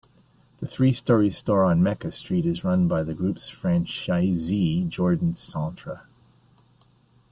[0.57, 6.07] The three-storey store on Mecca Street is run by the group's franchisee Jordan Centre.